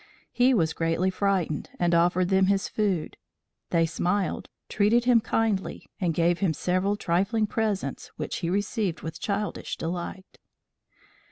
[0.31, 3.17] He was greatly frightened and offered them his food.
[3.69, 9.19] They smiled, treated him kindly and gave him several trifling presents which he received with
[9.21, 10.39] childish delight.